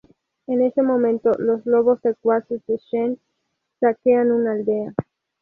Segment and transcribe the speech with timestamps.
[0.47, 3.19] En ese momento, los lobos secuaces de Shen
[3.79, 4.95] saquean una aldea.